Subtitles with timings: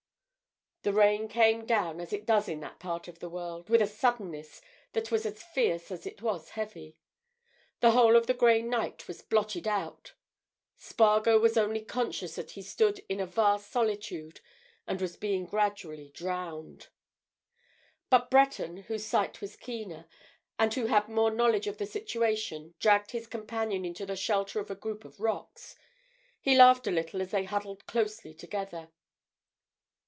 [0.83, 3.87] The rain came down as it does in that part of the world, with a
[3.87, 4.59] suddenness
[4.93, 6.97] that was as fierce as it was heavy.
[7.81, 10.13] The whole of the grey night was blotted out;
[10.77, 14.41] Spargo was only conscious that he stood in a vast solitude
[14.87, 16.87] and was being gradually drowned.
[18.09, 20.07] But Breton, whose sight was keener,
[20.57, 24.71] and who had more knowledge of the situation dragged his companion into the shelter of
[24.71, 25.75] a group of rocks.
[26.39, 28.89] He laughed a little as they huddled closely together.